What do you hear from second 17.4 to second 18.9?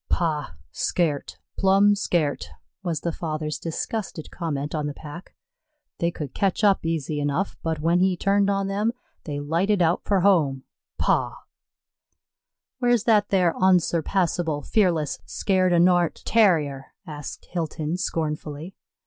Hilton, scornfully.